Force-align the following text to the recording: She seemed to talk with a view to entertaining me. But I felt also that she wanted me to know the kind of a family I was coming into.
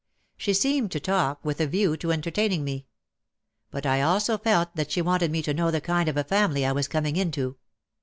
She 0.35 0.55
seemed 0.55 0.91
to 0.93 0.99
talk 0.99 1.45
with 1.45 1.61
a 1.61 1.67
view 1.67 1.95
to 1.97 2.11
entertaining 2.11 2.63
me. 2.63 2.87
But 3.69 3.85
I 3.85 3.99
felt 3.99 4.47
also 4.49 4.67
that 4.73 4.89
she 4.91 4.99
wanted 4.99 5.29
me 5.29 5.43
to 5.43 5.53
know 5.53 5.69
the 5.69 5.79
kind 5.79 6.09
of 6.09 6.17
a 6.17 6.23
family 6.23 6.65
I 6.65 6.71
was 6.71 6.87
coming 6.87 7.17
into. 7.17 7.57